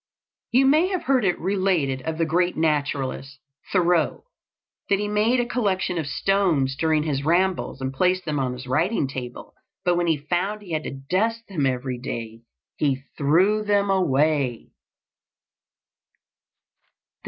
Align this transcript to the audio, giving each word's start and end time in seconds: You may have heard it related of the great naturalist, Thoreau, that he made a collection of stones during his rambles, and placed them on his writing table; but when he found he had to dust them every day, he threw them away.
You 0.51 0.65
may 0.65 0.87
have 0.87 1.03
heard 1.03 1.23
it 1.23 1.37
related 1.39 2.01
of 2.01 2.17
the 2.17 2.25
great 2.25 2.57
naturalist, 2.57 3.37
Thoreau, 3.71 4.23
that 4.89 4.97
he 4.97 5.07
made 5.07 5.39
a 5.39 5.45
collection 5.45 5.99
of 5.99 6.07
stones 6.07 6.75
during 6.75 7.03
his 7.03 7.23
rambles, 7.23 7.81
and 7.81 7.93
placed 7.93 8.25
them 8.25 8.39
on 8.39 8.53
his 8.53 8.65
writing 8.65 9.07
table; 9.07 9.53
but 9.85 9.97
when 9.97 10.07
he 10.07 10.17
found 10.17 10.63
he 10.63 10.71
had 10.71 10.85
to 10.85 10.91
dust 11.07 11.43
them 11.49 11.67
every 11.67 11.99
day, 11.99 12.41
he 12.77 13.03
threw 13.15 13.63
them 13.63 13.91
away. 13.91 14.71